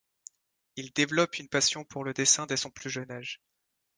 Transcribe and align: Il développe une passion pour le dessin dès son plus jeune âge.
Il 0.77 0.93
développe 0.93 1.37
une 1.37 1.47
passion 1.47 1.83
pour 1.85 2.03
le 2.03 2.15
dessin 2.15 2.47
dès 2.47 2.57
son 2.57 2.71
plus 2.71 2.89
jeune 2.89 3.11
âge. 3.11 3.39